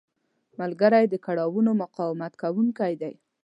ملګری 0.59 1.05
د 1.09 1.15
کړاوونو 1.25 1.71
مقاومت 1.83 2.33
کوونکی 2.41 2.93
دی 3.01 3.13